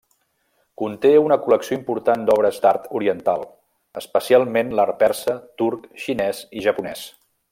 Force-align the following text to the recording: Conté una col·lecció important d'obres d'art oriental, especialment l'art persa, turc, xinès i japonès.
Conté 0.81 1.09
una 1.23 1.35
col·lecció 1.43 1.77
important 1.79 2.23
d'obres 2.29 2.57
d'art 2.63 2.87
oriental, 3.01 3.45
especialment 4.03 4.75
l'art 4.81 4.99
persa, 5.05 5.37
turc, 5.63 5.87
xinès 6.07 6.45
i 6.61 6.69
japonès. 6.71 7.07